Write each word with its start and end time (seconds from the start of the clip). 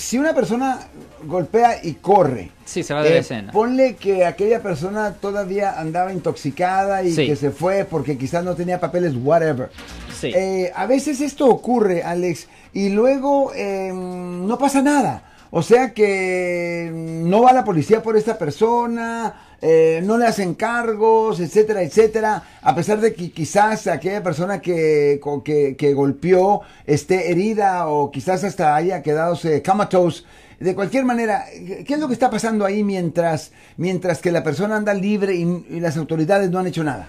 si 0.00 0.18
una 0.18 0.34
persona 0.34 0.78
golpea 1.24 1.84
y 1.84 1.94
corre, 1.94 2.50
Sí, 2.64 2.82
se 2.82 2.94
va 2.94 3.02
de 3.02 3.14
eh, 3.14 3.18
escena. 3.18 3.52
ponle 3.52 3.96
que 3.96 4.24
aquella 4.24 4.60
persona 4.62 5.14
todavía 5.14 5.78
andaba 5.78 6.12
intoxicada 6.12 7.02
y 7.02 7.12
Sí. 7.12 7.26
que 7.26 7.36
se 7.36 7.50
fue 7.50 7.84
porque 7.84 8.16
quizás 8.18 8.42
no 8.44 8.54
tenía 8.54 8.80
papeles, 8.80 9.14
whatever. 9.22 9.70
Sí. 10.18 10.32
Eh, 10.34 10.72
a 10.74 10.86
veces 10.86 11.20
esto 11.20 11.46
ocurre, 11.48 12.02
Alex, 12.02 12.48
y 12.72 12.88
luego 12.90 13.52
eh, 13.54 13.90
no 13.92 14.56
pasa 14.58 14.82
nada. 14.82 15.24
O 15.52 15.62
sea 15.62 15.92
que 15.94 16.90
no 16.94 17.42
va 17.42 17.52
la 17.52 17.64
policía 17.64 18.02
por 18.02 18.16
esta 18.16 18.38
persona, 18.38 19.34
eh, 19.62 20.00
no 20.04 20.16
le 20.16 20.26
hacen 20.26 20.54
cargos, 20.54 21.40
etcétera, 21.40 21.82
etcétera. 21.82 22.42
A 22.62 22.74
pesar 22.74 23.00
de 23.00 23.14
que 23.14 23.30
quizás 23.30 23.86
aquella 23.86 24.22
persona 24.22 24.60
que, 24.60 25.20
que, 25.44 25.76
que 25.76 25.94
golpeó 25.94 26.62
esté 26.86 27.30
herida 27.30 27.88
o 27.88 28.10
quizás 28.10 28.44
hasta 28.44 28.74
haya 28.74 29.02
quedado 29.02 29.38
comatose. 29.64 30.24
De 30.58 30.74
cualquier 30.74 31.04
manera, 31.06 31.46
¿qué 31.86 31.94
es 31.94 31.98
lo 31.98 32.06
que 32.06 32.12
está 32.12 32.28
pasando 32.28 32.66
ahí 32.66 32.84
mientras, 32.84 33.52
mientras 33.78 34.18
que 34.18 34.30
la 34.30 34.42
persona 34.42 34.76
anda 34.76 34.92
libre 34.92 35.34
y 35.34 35.80
las 35.80 35.96
autoridades 35.96 36.50
no 36.50 36.58
han 36.58 36.66
hecho 36.66 36.84
nada? 36.84 37.08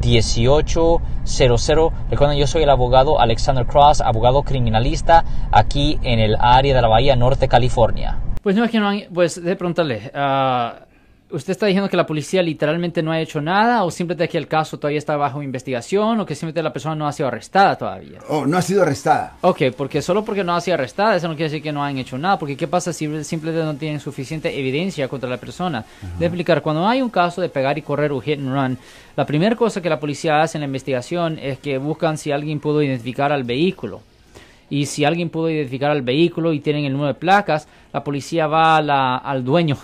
1-800-530-1800. 0.00 1.92
Recuerden, 2.10 2.38
yo 2.38 2.46
soy 2.46 2.62
el 2.62 2.70
abogado 2.70 3.20
Alexander 3.20 3.66
Cross, 3.66 4.00
abogado 4.00 4.42
criminalista 4.42 5.24
aquí 5.50 5.98
en 6.02 6.20
el 6.20 6.36
área 6.38 6.74
de 6.74 6.82
la 6.82 6.88
Bahía 6.88 7.16
Norte, 7.16 7.48
California. 7.48 8.18
Pues 8.42 8.54
no 8.56 8.68
que 8.68 8.78
no 8.78 8.92
pues 9.12 9.42
de 9.42 9.56
preguntarle, 9.56 10.10
ah, 10.14 10.85
¿usted 11.30 11.52
está 11.52 11.66
diciendo 11.66 11.88
que 11.90 11.96
la 11.96 12.06
policía 12.06 12.42
literalmente 12.42 13.02
no 13.02 13.10
ha 13.10 13.20
hecho 13.20 13.40
nada 13.40 13.82
o 13.84 13.90
simplemente 13.90 14.28
que 14.28 14.38
el 14.38 14.46
caso 14.46 14.78
todavía 14.78 14.98
está 14.98 15.16
bajo 15.16 15.42
investigación 15.42 16.20
o 16.20 16.26
que 16.26 16.34
simplemente 16.34 16.62
la 16.62 16.72
persona 16.72 16.94
no 16.94 17.06
ha 17.08 17.12
sido 17.12 17.28
arrestada 17.28 17.76
todavía? 17.76 18.20
Oh, 18.28 18.46
no 18.46 18.56
ha 18.56 18.62
sido 18.62 18.82
arrestada. 18.82 19.34
Ok, 19.40 19.62
porque 19.76 20.02
solo 20.02 20.24
porque 20.24 20.44
no 20.44 20.54
ha 20.54 20.60
sido 20.60 20.74
arrestada, 20.74 21.16
eso 21.16 21.26
no 21.28 21.34
quiere 21.34 21.50
decir 21.50 21.62
que 21.62 21.72
no 21.72 21.82
han 21.82 21.98
hecho 21.98 22.16
nada, 22.16 22.38
porque 22.38 22.56
¿qué 22.56 22.68
pasa 22.68 22.92
si 22.92 23.06
simplemente 23.24 23.64
no 23.64 23.74
tienen 23.76 23.98
suficiente 24.00 24.56
evidencia 24.58 25.08
contra 25.08 25.28
la 25.28 25.38
persona? 25.38 25.84
De 26.18 26.26
explicar, 26.26 26.62
cuando 26.62 26.86
hay 26.86 27.02
un 27.02 27.10
caso 27.10 27.40
de 27.40 27.48
pegar 27.48 27.76
y 27.78 27.82
correr 27.82 28.12
o 28.12 28.20
hit 28.20 28.38
and 28.38 28.52
run, 28.54 28.78
la 29.16 29.26
primera 29.26 29.56
cosa 29.56 29.80
que 29.82 29.88
la 29.90 29.98
policía 29.98 30.42
hace 30.42 30.58
en 30.58 30.60
la 30.62 30.66
investigación 30.66 31.38
es 31.40 31.58
que 31.58 31.78
buscan 31.78 32.18
si 32.18 32.30
alguien 32.32 32.60
pudo 32.60 32.82
identificar 32.82 33.32
al 33.32 33.44
vehículo. 33.44 34.00
Y 34.68 34.86
si 34.86 35.04
alguien 35.04 35.30
pudo 35.30 35.48
identificar 35.48 35.90
al 35.92 36.02
vehículo 36.02 36.52
y 36.52 36.58
tienen 36.60 36.84
el 36.84 36.92
número 36.92 37.08
de 37.08 37.14
placas, 37.18 37.68
la 37.92 38.02
policía 38.02 38.46
va 38.48 38.76
a 38.76 38.82
la- 38.82 39.16
al 39.16 39.44
dueño 39.44 39.76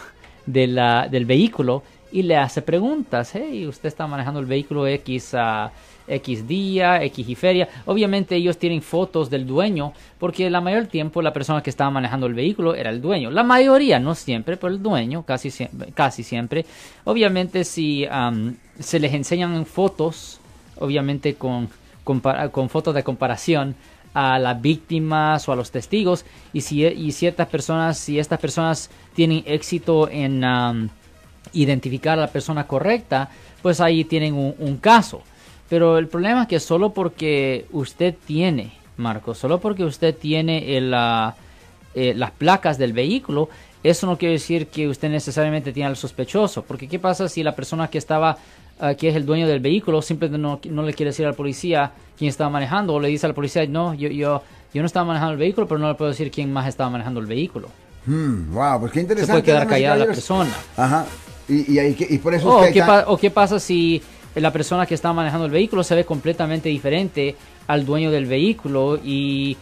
del 0.46 1.24
vehículo 1.26 1.82
y 2.10 2.22
le 2.22 2.36
hace 2.36 2.62
preguntas. 2.62 3.32
Hey, 3.34 3.66
usted 3.66 3.88
está 3.88 4.06
manejando 4.06 4.40
el 4.40 4.46
vehículo 4.46 4.86
X 4.86 5.34
a 5.34 5.72
X 6.08 6.46
día, 6.48 7.02
X 7.04 7.28
y 7.28 7.34
feria. 7.34 7.68
Obviamente 7.86 8.34
ellos 8.34 8.58
tienen 8.58 8.82
fotos 8.82 9.30
del 9.30 9.46
dueño 9.46 9.92
porque 10.18 10.50
la 10.50 10.60
mayor 10.60 10.86
tiempo 10.86 11.22
la 11.22 11.32
persona 11.32 11.62
que 11.62 11.70
estaba 11.70 11.90
manejando 11.90 12.26
el 12.26 12.34
vehículo 12.34 12.74
era 12.74 12.90
el 12.90 13.00
dueño. 13.00 13.30
La 13.30 13.44
mayoría, 13.44 13.98
no 14.00 14.14
siempre, 14.14 14.56
pero 14.56 14.72
el 14.74 14.82
dueño 14.82 15.22
casi 15.22 15.50
siempre. 15.50 15.92
Casi 15.92 16.22
siempre. 16.22 16.66
Obviamente 17.04 17.64
si 17.64 18.04
am, 18.10 18.56
se 18.78 18.98
les 18.98 19.14
enseñan 19.14 19.64
fotos, 19.64 20.40
obviamente 20.78 21.34
con, 21.36 21.68
compara- 22.04 22.50
con 22.50 22.68
fotos 22.68 22.94
de 22.94 23.04
comparación 23.04 23.74
a 24.14 24.38
las 24.38 24.60
víctimas 24.60 25.48
o 25.48 25.52
a 25.52 25.56
los 25.56 25.70
testigos. 25.70 26.24
Y 26.52 26.62
si 26.62 26.84
y 26.84 27.12
ciertas 27.12 27.48
personas 27.48 27.98
si 27.98 28.18
estas 28.18 28.40
personas 28.40 28.90
tienen 29.14 29.42
éxito 29.46 30.08
en 30.10 30.90
identificar 31.52 32.18
a 32.18 32.22
la 32.22 32.28
persona 32.28 32.66
correcta 32.66 33.28
pues 33.62 33.80
ahí 33.80 34.04
tienen 34.04 34.34
un, 34.34 34.76
caso. 34.78 35.22
Pero 35.68 35.98
el 35.98 36.08
problema 36.08 36.42
es 36.42 36.48
que 36.48 36.60
solo 36.60 36.92
porque 36.92 37.66
usted 37.70 38.14
tiene 38.26 38.72
Marco 38.96 39.34
solo 39.34 39.60
porque 39.60 39.84
usted 39.84 40.16
tiene 40.16 40.80
ah, 40.92 41.34
eh, 41.94 42.12
las 42.14 42.30
placas 42.32 42.76
del 42.76 42.92
vehículo 42.92 43.48
eso 43.82 44.06
no 44.06 44.16
quiere 44.16 44.34
decir 44.34 44.68
que 44.68 44.86
usted 44.86 45.10
necesariamente 45.10 45.72
tiene 45.72 45.88
al 45.88 45.96
sospechoso. 45.96 46.62
Porque 46.62 46.88
qué 46.88 46.98
pasa 46.98 47.28
si 47.28 47.42
la 47.42 47.54
persona 47.54 47.88
que 47.88 47.98
estaba 47.98 48.38
ah, 48.82 48.92
que 48.94 49.08
es 49.08 49.16
el 49.16 49.24
dueño 49.24 49.46
del 49.48 49.60
vehículo 49.60 50.02
simplemente 50.02 50.38
no, 50.42 50.60
no 50.70 50.82
le 50.82 50.92
quiere 50.92 51.08
decir 51.10 51.24
al 51.24 51.34
policía 51.34 51.92
quién 52.18 52.28
estaba 52.28 52.50
manejando 52.50 52.92
o 52.92 53.00
le 53.00 53.08
dice 53.08 53.24
al 53.26 53.32
policía 53.34 53.64
no 53.66 53.94
yo 53.94 54.08
yo 54.10 54.42
yo 54.74 54.82
no 54.82 54.86
estaba 54.86 55.06
manejando 55.06 55.32
el 55.32 55.38
vehículo 55.38 55.66
pero 55.66 55.78
no 55.78 55.88
le 55.88 55.94
puedo 55.94 56.10
decir 56.10 56.30
quién 56.30 56.52
más 56.52 56.66
estaba 56.68 56.90
manejando 56.90 57.20
el 57.20 57.26
vehículo 57.26 57.68
Hmm, 58.04 58.52
wow, 58.52 58.80
pues 58.80 58.90
qué 58.92 58.98
se 58.98 59.02
interesante. 59.02 59.32
puede 59.32 59.42
quedar 59.44 59.66
callada 59.68 59.96
la 59.96 60.06
persona 60.06 60.50
Ajá. 60.76 61.06
Y, 61.48 61.78
y, 61.78 62.18
por 62.18 62.34
eso 62.34 62.48
o 62.48 62.62
es 62.62 62.68
que 62.68 62.74
qué, 62.74 62.80
tan- 62.80 63.04
o 63.06 63.16
qué 63.16 63.30
pasa 63.30 63.58
si 63.60 64.02
la 64.34 64.50
persona 64.52 64.86
que 64.86 64.94
está 64.94 65.12
manejando 65.12 65.46
el 65.46 65.52
vehículo 65.52 65.84
se 65.84 65.94
ve 65.94 66.04
completamente 66.04 66.68
diferente 66.68 67.36
al 67.68 67.84
dueño 67.86 68.10
del 68.10 68.26
vehículo 68.26 68.98
y, 69.04 69.56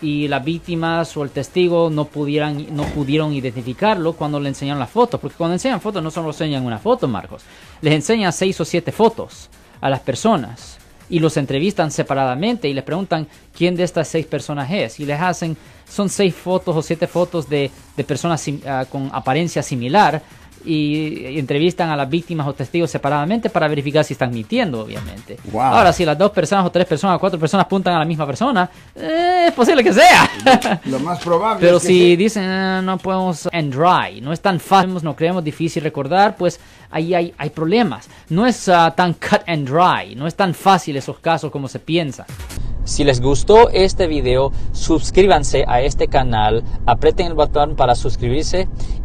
y 0.00 0.28
las 0.28 0.44
víctimas 0.44 1.16
o 1.16 1.24
el 1.24 1.30
testigo 1.30 1.90
no 1.90 2.04
pudieran 2.04 2.66
no 2.74 2.84
pudieron 2.84 3.32
identificarlo 3.32 4.12
cuando 4.12 4.38
le 4.38 4.48
enseñan 4.48 4.78
las 4.78 4.90
fotos 4.90 5.20
porque 5.20 5.36
cuando 5.36 5.54
enseñan 5.54 5.80
fotos 5.80 6.02
no 6.02 6.10
solo 6.10 6.28
enseñan 6.28 6.64
una 6.64 6.78
foto 6.78 7.08
Marcos 7.08 7.42
les 7.80 7.94
enseñan 7.94 8.32
seis 8.32 8.60
o 8.60 8.64
siete 8.64 8.92
fotos 8.92 9.48
a 9.80 9.90
las 9.90 10.00
personas 10.00 10.78
y 11.10 11.20
los 11.20 11.36
entrevistan 11.36 11.90
separadamente 11.90 12.68
y 12.68 12.74
les 12.74 12.84
preguntan 12.84 13.26
quién 13.56 13.74
de 13.74 13.82
estas 13.84 14.08
seis 14.08 14.26
personas 14.26 14.70
es 14.70 15.00
y 15.00 15.06
les 15.06 15.20
hacen 15.20 15.56
son 15.88 16.08
seis 16.08 16.34
fotos 16.34 16.76
o 16.76 16.82
siete 16.82 17.06
fotos 17.06 17.48
de, 17.48 17.70
de 17.96 18.04
personas 18.04 18.40
sim- 18.40 18.60
ah, 18.66 18.84
con 18.88 19.10
apariencia 19.12 19.62
similar 19.62 20.22
y, 20.64 21.38
entrevistan 21.38 21.90
a 21.90 21.96
las 21.96 22.08
víctimas 22.08 22.46
o 22.46 22.52
testigos 22.52 22.90
separadamente 22.90 23.50
para 23.50 23.68
verificar 23.68 24.04
si 24.04 24.14
están 24.14 24.30
mintiendo, 24.32 24.80
obviamente. 24.82 25.38
Wow. 25.52 25.60
Ahora, 25.62 25.92
si 25.92 26.04
las 26.04 26.16
dos 26.16 26.30
personas 26.30 26.64
o 26.66 26.70
tres 26.70 26.86
personas 26.86 27.16
o 27.16 27.20
cuatro 27.20 27.38
personas 27.38 27.66
apuntan 27.66 27.94
a 27.94 27.98
la 27.98 28.04
misma 28.04 28.26
persona, 28.26 28.68
eh, 28.94 29.46
es 29.48 29.52
posible 29.52 29.82
que 29.82 29.92
sea. 29.92 30.30
lo 30.86 31.00
más 31.00 31.20
probable. 31.20 31.60
Pero 31.60 31.76
es 31.76 31.82
que 31.82 31.88
si 31.88 31.98
sí. 31.98 32.16
dicen 32.16 32.44
"Ah, 32.44 32.82
no 32.82 32.98
podemos 32.98 33.48
en 33.52 33.70
dry, 33.70 34.20
no 34.20 34.32
es 34.32 34.40
tan 34.40 34.60
fácil, 34.60 34.98
no 35.02 35.16
creemos 35.16 35.44
difícil 35.44 35.82
recordar, 35.82 36.36
pues 36.36 36.60
ahí 36.90 37.14
hay, 37.14 37.34
hay 37.38 37.50
problemas. 37.50 38.08
No 38.28 38.46
es 38.46 38.68
ah, 38.68 38.92
tan 38.96 39.14
cut 39.14 39.42
and 39.46 39.68
dry, 39.68 40.14
no 40.14 40.26
es 40.26 40.34
tan 40.34 40.54
fácil 40.54 40.96
esos 40.96 41.18
casos 41.18 41.50
como 41.50 41.68
se 41.68 41.78
piensa. 41.78 42.26
Si 42.88 43.04
les 43.04 43.20
gustó 43.20 43.68
este 43.68 44.06
video, 44.06 44.50
suscríbanse 44.72 45.66
a 45.68 45.82
este 45.82 46.08
canal, 46.08 46.64
aprieten 46.86 47.26
el 47.26 47.34
botón 47.34 47.76
para 47.76 47.94
suscribirse 47.94 48.66